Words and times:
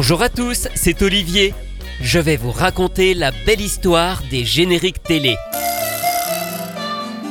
Bonjour 0.00 0.22
à 0.22 0.28
tous, 0.28 0.68
c'est 0.76 1.02
Olivier. 1.02 1.52
Je 2.00 2.20
vais 2.20 2.36
vous 2.36 2.52
raconter 2.52 3.14
la 3.14 3.32
belle 3.32 3.60
histoire 3.60 4.22
des 4.30 4.44
génériques 4.44 5.02
télé. 5.02 5.34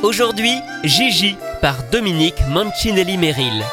Aujourd'hui, 0.02 0.52
Gigi 0.84 1.36
par 1.62 1.76
Dominique 1.90 2.36
Mancinelli-Merrill. 2.50 3.64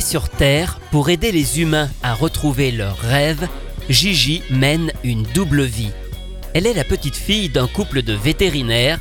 Sur 0.00 0.28
Terre 0.28 0.78
pour 0.90 1.08
aider 1.08 1.32
les 1.32 1.60
humains 1.60 1.88
à 2.02 2.12
retrouver 2.12 2.70
leurs 2.70 2.98
rêves, 2.98 3.48
Gigi 3.88 4.42
mène 4.50 4.92
une 5.04 5.22
double 5.22 5.62
vie. 5.62 5.92
Elle 6.52 6.66
est 6.66 6.74
la 6.74 6.84
petite 6.84 7.16
fille 7.16 7.48
d'un 7.48 7.66
couple 7.66 8.02
de 8.02 8.12
vétérinaires, 8.12 9.00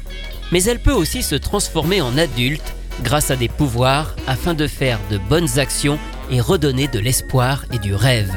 mais 0.53 0.63
elle 0.63 0.79
peut 0.79 0.93
aussi 0.93 1.21
se 1.21 1.35
transformer 1.35 1.99
en 1.99 2.17
adulte 2.17 2.73
grâce 3.03 3.29
à 3.29 3.35
des 3.35 3.49
pouvoirs 3.49 4.15
afin 4.25 4.53
de 4.53 4.67
faire 4.67 4.99
de 5.11 5.17
bonnes 5.17 5.59
actions 5.59 5.99
et 6.31 6.39
redonner 6.39 6.87
de 6.87 6.99
l'espoir 6.99 7.65
et 7.73 7.79
du 7.79 7.93
rêve. 7.93 8.33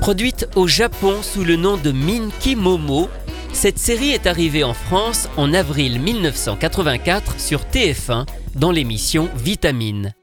Produite 0.00 0.48
au 0.56 0.66
Japon 0.66 1.16
sous 1.22 1.44
le 1.44 1.56
nom 1.56 1.76
de 1.76 1.92
Minky 1.92 2.56
Momo, 2.56 3.10
cette 3.52 3.78
série 3.78 4.12
est 4.12 4.26
arrivée 4.26 4.64
en 4.64 4.74
France 4.74 5.28
en 5.36 5.52
avril 5.52 6.00
1984 6.00 7.38
sur 7.38 7.60
TF1 7.64 8.24
dans 8.54 8.70
l'émission 8.70 9.28
Vitamine. 9.36 10.14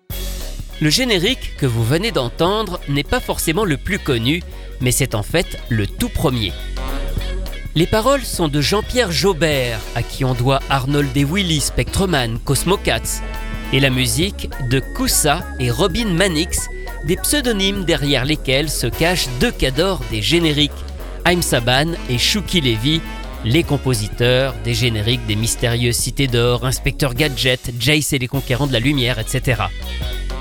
Le 0.82 0.90
générique 0.90 1.56
que 1.58 1.66
vous 1.66 1.84
venez 1.86 2.12
d'entendre 2.12 2.82
n'est 2.90 3.04
pas 3.04 3.22
forcément 3.22 3.64
le 3.64 3.78
plus 3.78 4.00
connu, 4.00 4.44
mais 4.82 4.92
c'est 4.92 5.16
en 5.16 5.24
fait 5.24 5.58
le 5.70 5.88
tout 5.88 6.10
premier. 6.10 6.52
Les 7.76 7.88
paroles 7.88 8.24
sont 8.24 8.50
de 8.50 8.60
Jean-Pierre 8.60 9.12
Jaubert, 9.12 9.80
à 9.96 10.04
qui 10.04 10.26
on 10.26 10.34
doit 10.34 10.60
Arnold 10.70 11.16
et 11.16 11.24
Willy, 11.24 11.62
Spectreman, 11.62 12.40
Cosmo 12.40 12.78
Cats, 12.78 13.22
et 13.72 13.80
la 13.80 13.90
musique 13.90 14.50
de 14.70 14.80
Koussa 14.80 15.46
et 15.60 15.72
Robin 15.72 16.10
Manix, 16.10 16.68
des 17.06 17.16
pseudonymes 17.18 17.86
derrière 17.86 18.26
lesquels 18.26 18.70
se 18.70 18.88
cachent 18.88 19.30
deux 19.40 19.52
cadors 19.52 20.02
des 20.12 20.22
génériques, 20.22 20.72
Haim 21.26 21.42
Saban 21.42 21.94
et 22.10 22.18
Shuki 22.18 22.60
Levy, 22.60 23.02
les 23.46 23.64
compositeurs 23.64 24.54
des 24.64 24.74
génériques 24.74 25.26
des 25.26 25.36
mystérieuses 25.36 25.96
cités 25.96 26.28
d'or, 26.28 26.66
Inspecteur 26.66 27.14
Gadget, 27.14 27.72
Jace 27.80 28.14
et 28.14 28.20
les 28.20 28.28
conquérants 28.28 28.68
de 28.68 28.74
la 28.74 28.80
lumière, 28.80 29.20
etc. 29.20 29.64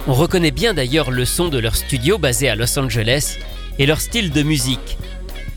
On 0.07 0.13
reconnaît 0.13 0.51
bien 0.51 0.75
d'ailleurs 0.75 1.11
le 1.11 1.25
son 1.25 1.49
de 1.49 1.59
leur 1.59 1.77
studio 1.77 2.19
basé 2.19 2.51
à 2.51 2.57
Los 2.57 2.79
Angeles 2.79 3.39
et 3.79 3.87
leur 3.87 4.03
style 4.03 4.31
de 4.31 4.43
musique. 4.43 4.99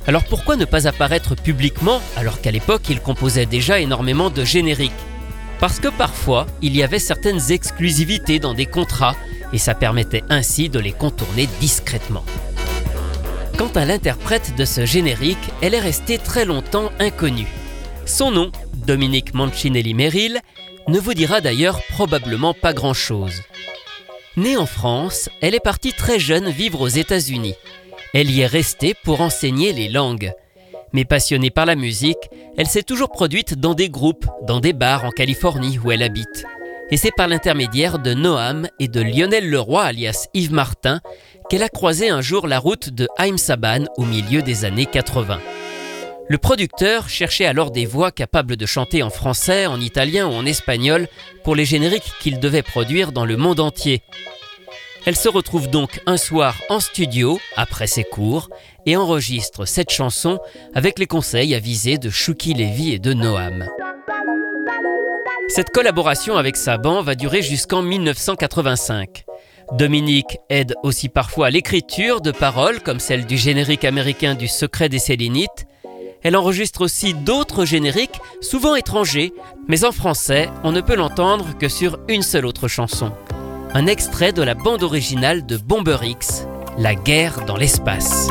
Alors 0.08 0.24
pourquoi 0.24 0.56
ne 0.56 0.63
pas 0.63 0.88
apparaître 0.88 1.35
publiquement 1.35 2.02
alors 2.16 2.40
qu'à 2.40 2.52
l'époque 2.52 2.90
ils 2.90 3.02
composaient 3.02 3.46
déjà 3.46 3.81
énormément 3.81 4.30
de 4.30 4.46
génériques? 4.46 4.91
Parce 5.59 5.81
que 5.81 5.90
parfois 5.90 6.47
il 6.62 6.78
y 6.78 6.81
avait 6.81 6.97
certaines 6.97 7.52
exclusivités 7.52 8.40
dans 8.40 8.53
des 8.53 8.66
contrats 8.66 9.18
et 9.52 9.58
ça 9.58 9.75
permettait 9.75 10.24
ainsi 10.30 10.69
de 10.69 10.79
les 10.79 10.94
contourner 10.94 11.50
discrètement. 11.59 12.24
Quant 13.58 13.72
à 13.75 13.84
l'interprète 13.84 14.56
de 14.56 14.64
ce 14.64 14.85
générique, 14.85 15.38
elle 15.62 15.74
est 15.74 15.79
restée 15.79 16.19
très 16.19 16.46
longtemps 16.46 16.91
inconnue. 17.00 17.47
Son 18.06 18.31
nom, 18.31 18.52
Dominique 18.75 19.34
Mancinelli-Merrill, 19.34 20.40
ne 20.88 21.00
vous 21.00 21.14
dira 21.14 21.41
d'ailleurs 21.41 21.81
probablement 21.90 22.53
pas 22.53 22.72
grand-chose. 22.72 23.41
Née 24.37 24.55
en 24.55 24.67
France, 24.67 25.29
elle 25.41 25.55
est 25.55 25.59
partie 25.59 25.93
très 25.93 26.19
jeune 26.19 26.51
vivre 26.51 26.81
aux 26.81 26.87
États-Unis. 26.87 27.55
Elle 28.13 28.29
y 28.29 28.41
est 28.41 28.45
restée 28.45 28.93
pour 29.03 29.21
enseigner 29.21 29.73
les 29.73 29.89
langues. 29.89 30.31
Mais 30.93 31.05
passionnée 31.05 31.49
par 31.49 31.65
la 31.65 31.75
musique, 31.75 32.29
elle 32.55 32.67
s'est 32.67 32.84
toujours 32.84 33.09
produite 33.09 33.55
dans 33.55 33.73
des 33.73 33.89
groupes, 33.89 34.28
dans 34.43 34.59
des 34.59 34.73
bars 34.73 35.05
en 35.05 35.09
Californie 35.09 35.79
où 35.84 35.91
elle 35.91 36.03
habite. 36.03 36.45
Et 36.91 36.97
c'est 36.97 37.11
par 37.11 37.28
l'intermédiaire 37.28 37.97
de 37.97 38.13
Noam 38.13 38.67
et 38.79 38.87
de 38.87 39.01
Lionel 39.01 39.49
Leroy, 39.49 39.84
alias 39.84 40.28
Yves 40.35 40.53
Martin, 40.53 41.01
qu'elle 41.49 41.63
a 41.63 41.69
croisé 41.69 42.09
un 42.09 42.22
jour 42.22 42.45
la 42.45 42.59
route 42.59 42.91
de 42.91 43.07
Haïm 43.17 43.40
Saban 43.40 43.85
au 43.97 44.05
milieu 44.05 44.43
des 44.43 44.66
années 44.66 44.85
80. 44.85 45.40
Le 46.29 46.38
producteur 46.38 47.08
cherchait 47.08 47.46
alors 47.46 47.72
des 47.72 47.85
voix 47.85 48.12
capables 48.12 48.58
de 48.58 48.66
chanter 48.66 49.02
en 49.02 49.09
français, 49.09 49.66
en 49.66 49.79
italien 49.79 50.28
ou 50.28 50.34
en 50.34 50.46
espagnol 50.46 51.08
pour 51.44 51.56
les 51.56 51.66
génériques 51.66 52.12
qu'il 52.20 52.40
devait 52.40 52.64
produire 52.64 53.14
dans 53.14 53.26
le 53.26 53.38
monde 53.38 53.62
entier. 53.62 54.02
Elle 55.06 55.16
se 55.16 55.29
retrouve 55.29 55.70
donc 55.70 56.02
un 56.06 56.18
soir 56.18 56.56
en 56.68 56.82
studio, 56.82 57.40
après 57.56 57.88
ses 57.88 58.03
cours, 58.03 58.50
et 58.85 58.97
enregistre 58.97 59.66
cette 59.66 59.90
chanson 59.90 60.38
avec 60.76 61.00
les 61.00 61.08
conseils 61.08 61.56
avisés 61.56 61.97
de 61.97 62.09
Shuki 62.09 62.53
Levy 62.53 62.91
et 62.91 63.00
de 63.00 63.14
Noam. 63.14 63.70
Cette 65.47 65.70
collaboration 65.70 66.35
avec 66.35 66.58
Saban 66.58 67.02
va 67.03 67.16
durer 67.16 67.41
jusqu'en 67.41 67.82
1985. 67.82 69.24
Dominique 69.74 70.40
aide 70.50 70.76
aussi 70.84 71.08
parfois 71.08 71.47
à 71.47 71.50
l'écriture 71.52 72.20
de 72.20 72.32
paroles 72.32 72.82
comme 72.82 73.00
celle 73.00 73.26
du 73.26 73.38
générique 73.38 73.85
américain 73.85 74.35
du 74.35 74.50
Secret 74.50 74.90
des 74.90 75.00
Sélénites. 75.00 75.68
Elle 76.28 76.35
enregistre 76.35 76.82
aussi 76.82 77.14
d'autres 77.14 77.64
génériques, 77.64 78.20
souvent 78.41 78.76
étrangers, 78.76 79.32
mais 79.70 79.85
en 79.85 79.94
français, 79.94 80.50
on 80.66 80.74
ne 80.74 80.82
peut 80.82 80.97
l'entendre 80.97 81.58
que 81.58 81.70
sur 81.70 82.00
une 82.09 82.22
seule 82.22 82.46
autre 82.46 82.68
chanson. 82.68 83.14
Un 83.74 83.88
extrait 83.88 84.34
de 84.34 84.41
la 84.41 84.53
bande 84.53 84.84
originale 84.84 85.46
de 85.46 85.56
Bomber 85.56 86.00
X, 86.03 86.46
La 86.78 86.96
guerre 86.96 87.46
dans 87.46 87.56
l'espace. 87.56 88.28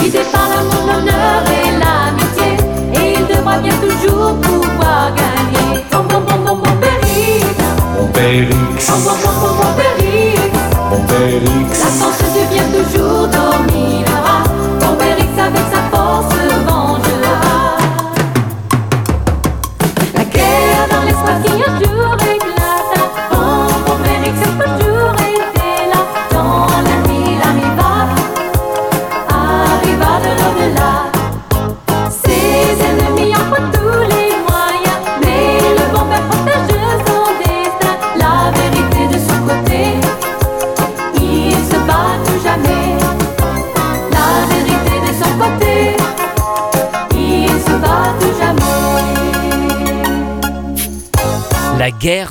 Guidé 0.00 0.20
par 0.32 0.48
l'amour, 0.48 0.84
l'honneur 0.86 1.42
et 1.48 1.70
l'amitié, 1.80 2.48
et 2.94 3.14
il 3.18 3.26
devra 3.26 3.58
bien 3.58 3.72
toujours 3.76 4.34
pouvoir 4.40 5.12
gagner. 5.14 5.82
Bon, 5.92 5.98
bon, 6.08 6.20
bon, 6.26 6.36
bon, 6.44 6.56
bon, 6.56 6.70
Périx. 6.80 7.56
mon 7.98 8.06
père 8.08 8.48
X, 8.76 8.90
Bon, 8.90 8.98
bon, 8.98 9.16
bon, 9.22 9.32
bon, 9.40 9.54
bon, 9.56 9.70
Périx. 9.76 10.52
mon 10.90 11.00
père 11.06 11.40
La 11.44 11.68
X, 11.68 11.78
force 11.98 12.22
devient 12.36 12.68
toujours 12.76 13.26
dominera. 13.28 14.36
Bon 14.80 14.94
Périx 14.98 15.30
avec 15.38 15.66
sa 15.72 15.93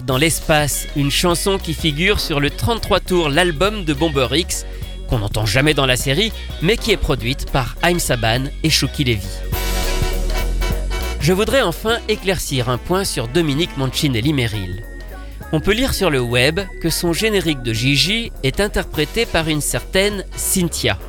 Dans 0.06 0.18
l'espace, 0.18 0.86
une 0.98 1.12
chanson 1.12 1.58
qui 1.58 1.74
figure 1.74 2.20
sur 2.20 2.42
le 2.42 2.50
33 2.50 3.00
tours 3.00 3.30
l'album 3.30 3.86
de 3.86 3.94
Bomber 3.94 4.28
X, 4.34 4.66
qu'on 5.08 5.20
n'entend 5.20 5.46
jamais 5.46 5.74
dans 5.74 5.86
la 5.86 5.96
série, 5.96 6.34
mais 6.62 6.76
qui 6.76 6.92
est 6.92 6.98
produite 6.98 7.50
par 7.52 7.78
Haim 7.84 8.00
Saban 8.00 8.44
et 8.64 8.70
Shuki 8.70 9.06
Levy. 9.06 9.26
Je 11.22 11.32
voudrais 11.32 11.62
enfin 11.62 12.00
éclaircir 12.10 12.68
un 12.68 12.78
point 12.78 13.06
sur 13.06 13.30
Dominique 13.30 13.78
Mancinelli-Merrill. 13.78 14.84
On 15.54 15.62
peut 15.62 15.72
lire 15.72 15.94
sur 15.94 16.10
le 16.10 16.20
web 16.20 16.60
que 16.82 16.90
son 16.90 17.14
générique 17.14 17.64
de 17.64 17.72
Gigi 17.72 18.34
est 18.44 18.60
interprété 18.60 19.26
par 19.26 19.48
une 19.48 19.62
certaine 19.62 20.26
Cynthia. 20.36 21.00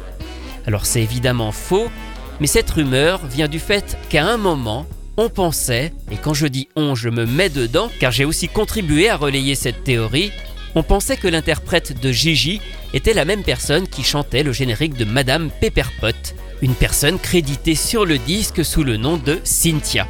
Alors 0.68 0.86
c'est 0.86 1.02
évidemment 1.02 1.50
faux, 1.50 1.90
mais 2.38 2.46
cette 2.46 2.70
rumeur 2.70 3.26
vient 3.26 3.48
du 3.48 3.58
fait 3.58 3.98
qu'à 4.08 4.24
un 4.24 4.36
moment, 4.36 4.86
on 5.16 5.28
pensait, 5.28 5.92
et 6.10 6.16
quand 6.16 6.34
je 6.34 6.46
dis 6.46 6.68
on, 6.76 6.94
je 6.94 7.08
me 7.08 7.26
mets 7.26 7.48
dedans, 7.48 7.90
car 8.00 8.12
j'ai 8.12 8.24
aussi 8.24 8.48
contribué 8.48 9.08
à 9.08 9.16
relayer 9.16 9.54
cette 9.54 9.84
théorie, 9.84 10.32
on 10.74 10.82
pensait 10.82 11.16
que 11.16 11.28
l'interprète 11.28 12.00
de 12.00 12.10
Gigi 12.10 12.60
était 12.92 13.14
la 13.14 13.24
même 13.24 13.44
personne 13.44 13.86
qui 13.86 14.02
chantait 14.02 14.42
le 14.42 14.52
générique 14.52 14.96
de 14.96 15.04
Madame 15.04 15.50
Pepperpot, 15.60 16.34
une 16.62 16.74
personne 16.74 17.18
créditée 17.18 17.76
sur 17.76 18.04
le 18.04 18.18
disque 18.18 18.64
sous 18.64 18.82
le 18.82 18.96
nom 18.96 19.16
de 19.16 19.38
Cynthia. 19.44 20.08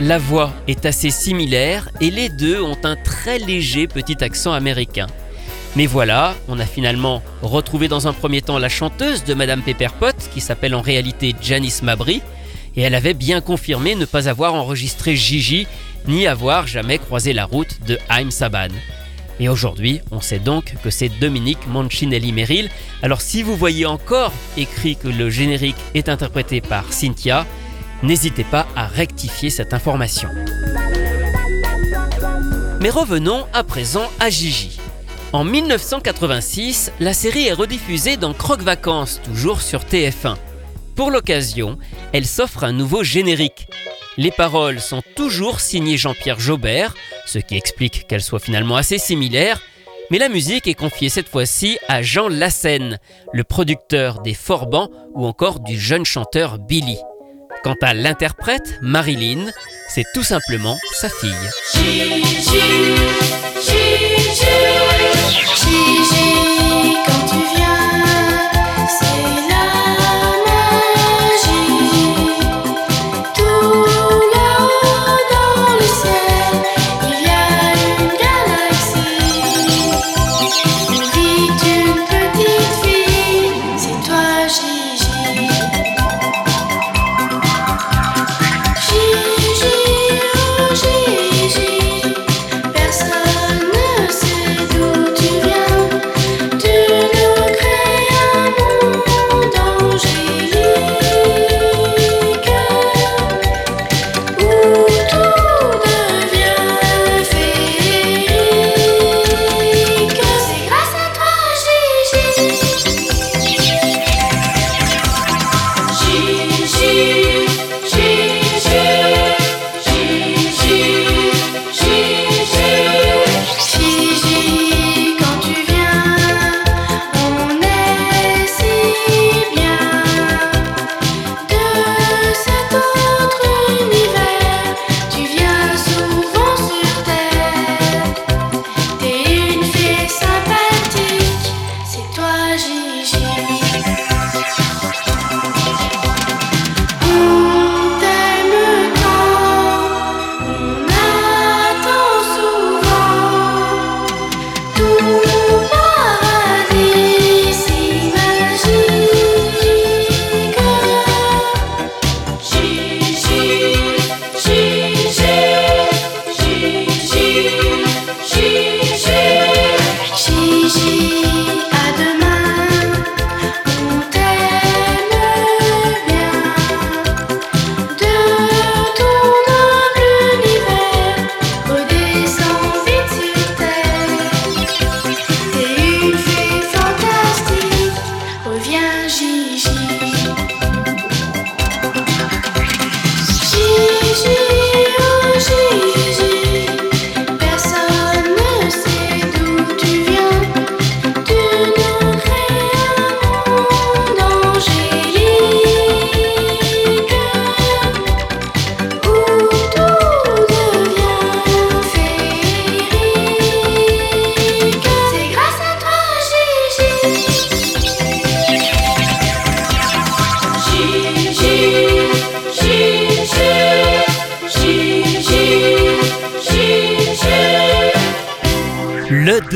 La 0.00 0.18
voix 0.18 0.52
est 0.68 0.86
assez 0.86 1.10
similaire 1.10 1.88
et 2.00 2.10
les 2.10 2.28
deux 2.28 2.60
ont 2.60 2.78
un 2.84 2.96
très 2.96 3.38
léger 3.38 3.86
petit 3.86 4.22
accent 4.22 4.52
américain. 4.52 5.06
Mais 5.76 5.86
voilà, 5.86 6.34
on 6.46 6.60
a 6.60 6.66
finalement 6.66 7.22
retrouvé 7.42 7.88
dans 7.88 8.06
un 8.06 8.12
premier 8.12 8.42
temps 8.42 8.58
la 8.58 8.68
chanteuse 8.68 9.24
de 9.24 9.34
Madame 9.34 9.62
Pepperpot, 9.62 10.16
qui 10.32 10.40
s'appelle 10.40 10.74
en 10.74 10.80
réalité 10.80 11.34
Janice 11.40 11.82
Mabry, 11.82 12.22
et 12.76 12.82
elle 12.82 12.94
avait 12.94 13.14
bien 13.14 13.40
confirmé 13.40 13.94
ne 13.94 14.04
pas 14.04 14.28
avoir 14.28 14.54
enregistré 14.54 15.16
Gigi, 15.16 15.66
ni 16.06 16.26
avoir 16.26 16.66
jamais 16.66 16.98
croisé 16.98 17.32
la 17.32 17.44
route 17.44 17.80
de 17.86 17.98
Haim 18.08 18.30
Saban. 18.30 18.68
Et 19.40 19.48
aujourd'hui, 19.48 20.00
on 20.10 20.20
sait 20.20 20.38
donc 20.38 20.74
que 20.82 20.90
c'est 20.90 21.08
Dominique 21.08 21.66
Mancinelli-Merrill. 21.68 22.70
Alors 23.02 23.20
si 23.20 23.42
vous 23.42 23.56
voyez 23.56 23.86
encore 23.86 24.32
écrit 24.56 24.96
que 24.96 25.08
le 25.08 25.30
générique 25.30 25.76
est 25.94 26.08
interprété 26.08 26.60
par 26.60 26.92
Cynthia, 26.92 27.46
n'hésitez 28.02 28.44
pas 28.44 28.66
à 28.76 28.86
rectifier 28.86 29.50
cette 29.50 29.74
information. 29.74 30.28
Mais 32.80 32.90
revenons 32.90 33.46
à 33.52 33.64
présent 33.64 34.08
à 34.20 34.30
Gigi. 34.30 34.78
En 35.32 35.42
1986, 35.42 36.92
la 37.00 37.12
série 37.12 37.48
est 37.48 37.52
rediffusée 37.52 38.16
dans 38.16 38.34
Croque 38.34 38.62
Vacances, 38.62 39.20
toujours 39.24 39.62
sur 39.62 39.80
TF1. 39.80 40.36
Pour 40.96 41.10
l'occasion, 41.10 41.78
elle 42.12 42.26
s'offre 42.26 42.64
un 42.64 42.72
nouveau 42.72 43.02
générique. 43.02 43.68
Les 44.16 44.30
paroles 44.30 44.80
sont 44.80 45.02
toujours 45.16 45.60
signées 45.60 45.96
Jean-Pierre 45.96 46.38
Jaubert, 46.38 46.94
ce 47.26 47.38
qui 47.38 47.56
explique 47.56 48.06
qu'elles 48.06 48.22
soient 48.22 48.38
finalement 48.38 48.76
assez 48.76 48.98
similaires, 48.98 49.60
mais 50.10 50.18
la 50.18 50.28
musique 50.28 50.66
est 50.66 50.74
confiée 50.74 51.08
cette 51.08 51.28
fois-ci 51.28 51.78
à 51.88 52.02
Jean 52.02 52.28
Lassen, 52.28 52.98
le 53.32 53.44
producteur 53.44 54.20
des 54.20 54.34
Forbans 54.34 54.90
ou 55.14 55.26
encore 55.26 55.60
du 55.60 55.78
jeune 55.78 56.04
chanteur 56.04 56.58
Billy. 56.58 56.98
Quant 57.64 57.76
à 57.80 57.94
l'interprète, 57.94 58.78
Marilyn, 58.82 59.50
c'est 59.88 60.04
tout 60.12 60.22
simplement 60.22 60.76
sa 60.92 61.08
fille. 61.08 61.32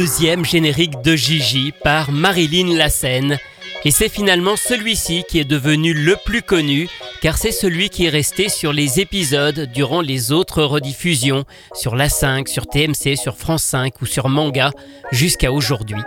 Deuxième 0.08 0.42
générique 0.42 1.02
de 1.02 1.16
Gigi 1.16 1.74
par 1.84 2.12
Marilyn 2.12 2.74
Lassen. 2.74 3.36
Et 3.84 3.90
c'est 3.90 4.08
finalement 4.08 4.56
celui-ci 4.56 5.22
qui 5.28 5.38
est 5.38 5.44
devenu 5.44 5.92
le 5.92 6.16
plus 6.24 6.40
connu, 6.40 6.88
car 7.20 7.36
c'est 7.36 7.52
celui 7.52 7.90
qui 7.90 8.06
est 8.06 8.08
resté 8.08 8.48
sur 8.48 8.72
les 8.72 9.00
épisodes 9.00 9.68
durant 9.70 10.00
les 10.00 10.32
autres 10.32 10.62
rediffusions, 10.62 11.44
sur 11.74 11.94
la 11.94 12.08
5, 12.08 12.48
sur 12.48 12.66
TMC, 12.66 13.16
sur 13.16 13.36
France 13.36 13.64
5 13.64 14.00
ou 14.00 14.06
sur 14.06 14.30
Manga, 14.30 14.70
jusqu'à 15.12 15.52
aujourd'hui. 15.52 16.00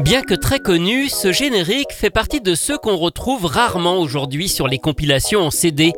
Bien 0.00 0.20
que 0.20 0.34
très 0.34 0.60
connu, 0.60 1.08
ce 1.08 1.32
générique 1.32 1.92
fait 1.92 2.10
partie 2.10 2.42
de 2.42 2.54
ceux 2.54 2.76
qu'on 2.76 2.96
retrouve 2.96 3.46
rarement 3.46 3.98
aujourd'hui 3.98 4.46
sur 4.46 4.68
les 4.68 4.78
compilations 4.78 5.40
en 5.40 5.50
CD, 5.50 5.92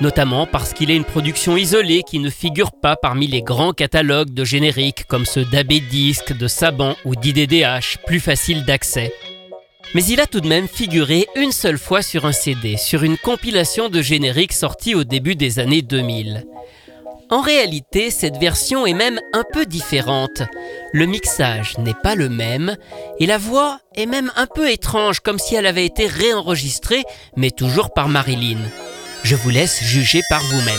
notamment 0.00 0.46
parce 0.46 0.72
qu'il 0.72 0.90
est 0.90 0.96
une 0.96 1.04
production 1.04 1.58
isolée 1.58 2.02
qui 2.02 2.18
ne 2.18 2.30
figure 2.30 2.72
pas 2.72 2.96
parmi 2.96 3.26
les 3.26 3.42
grands 3.42 3.74
catalogues 3.74 4.32
de 4.32 4.44
génériques 4.44 5.04
comme 5.06 5.26
ceux 5.26 5.44
d'AB 5.44 5.74
Disc, 5.90 6.32
de 6.32 6.48
Saban 6.48 6.96
ou 7.04 7.14
d'IDDH, 7.14 7.98
plus 8.06 8.20
faciles 8.20 8.64
d'accès. 8.64 9.12
Mais 9.94 10.04
il 10.04 10.20
a 10.20 10.26
tout 10.26 10.40
de 10.40 10.48
même 10.48 10.66
figuré 10.66 11.26
une 11.36 11.52
seule 11.52 11.78
fois 11.78 12.00
sur 12.00 12.24
un 12.24 12.32
CD, 12.32 12.78
sur 12.78 13.02
une 13.02 13.18
compilation 13.18 13.90
de 13.90 14.00
génériques 14.00 14.54
sortie 14.54 14.94
au 14.94 15.04
début 15.04 15.36
des 15.36 15.58
années 15.58 15.82
2000. 15.82 16.46
En 17.32 17.40
réalité, 17.40 18.10
cette 18.10 18.36
version 18.36 18.84
est 18.84 18.92
même 18.92 19.18
un 19.32 19.42
peu 19.54 19.64
différente. 19.64 20.42
Le 20.92 21.06
mixage 21.06 21.78
n'est 21.78 21.94
pas 21.94 22.14
le 22.14 22.28
même 22.28 22.76
et 23.18 23.24
la 23.24 23.38
voix 23.38 23.80
est 23.94 24.04
même 24.04 24.30
un 24.36 24.46
peu 24.46 24.70
étrange, 24.70 25.20
comme 25.20 25.38
si 25.38 25.54
elle 25.54 25.64
avait 25.64 25.86
été 25.86 26.06
réenregistrée, 26.06 27.04
mais 27.34 27.50
toujours 27.50 27.94
par 27.94 28.08
Marilyn. 28.08 28.58
Je 29.22 29.34
vous 29.34 29.48
laisse 29.48 29.82
juger 29.82 30.20
par 30.28 30.42
vous-même. 30.42 30.76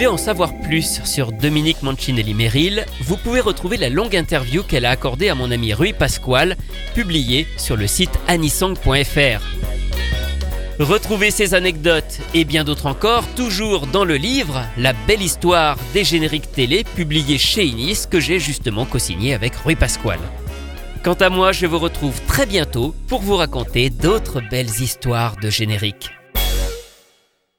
Voulez 0.00 0.06
en 0.14 0.16
savoir 0.16 0.58
plus 0.60 1.02
sur 1.04 1.30
Dominique 1.30 1.82
Mancinelli 1.82 2.32
Merrill, 2.32 2.86
vous 3.02 3.18
pouvez 3.18 3.40
retrouver 3.40 3.76
la 3.76 3.90
longue 3.90 4.16
interview 4.16 4.62
qu'elle 4.62 4.86
a 4.86 4.90
accordée 4.90 5.28
à 5.28 5.34
mon 5.34 5.50
ami 5.50 5.74
Rui 5.74 5.92
Pasquale, 5.92 6.56
publiée 6.94 7.46
sur 7.58 7.76
le 7.76 7.86
site 7.86 8.18
anisong.fr. 8.26 9.42
Retrouvez 10.78 11.30
ces 11.30 11.52
anecdotes 11.52 12.18
et 12.32 12.46
bien 12.46 12.64
d'autres 12.64 12.86
encore, 12.86 13.26
toujours 13.36 13.86
dans 13.86 14.06
le 14.06 14.16
livre 14.16 14.64
La 14.78 14.94
belle 14.94 15.20
histoire 15.20 15.76
des 15.92 16.04
génériques 16.04 16.50
télé, 16.50 16.84
publié 16.96 17.36
chez 17.36 17.66
Inis, 17.66 18.06
que 18.10 18.20
j'ai 18.20 18.38
justement 18.38 18.86
co-signé 18.86 19.34
avec 19.34 19.54
Rui 19.54 19.76
Pasquale. 19.76 20.20
Quant 21.04 21.12
à 21.12 21.28
moi, 21.28 21.52
je 21.52 21.66
vous 21.66 21.78
retrouve 21.78 22.18
très 22.26 22.46
bientôt 22.46 22.94
pour 23.06 23.20
vous 23.20 23.36
raconter 23.36 23.90
d'autres 23.90 24.40
belles 24.50 24.80
histoires 24.80 25.36
de 25.42 25.50
génériques. 25.50 26.10